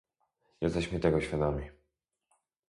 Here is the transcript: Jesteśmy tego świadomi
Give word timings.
Jesteśmy 0.61 0.99
tego 0.99 1.21
świadomi 1.21 1.69